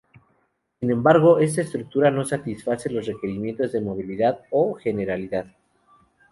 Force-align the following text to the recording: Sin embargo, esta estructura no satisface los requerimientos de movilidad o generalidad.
Sin 0.79 0.89
embargo, 0.89 1.37
esta 1.37 1.61
estructura 1.61 2.09
no 2.09 2.25
satisface 2.25 2.89
los 2.89 3.05
requerimientos 3.05 3.71
de 3.71 3.81
movilidad 3.81 4.39
o 4.49 4.73
generalidad. 4.73 5.45